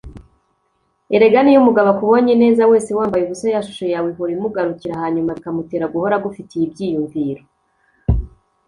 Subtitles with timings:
[1.15, 5.91] erega niyo umugabo akubonye neza wese wambaye ubusa ya shusho yawe ihora imugarukira hanyuma bikamutera
[5.93, 7.43] guhora agufitiye ibyiyumviro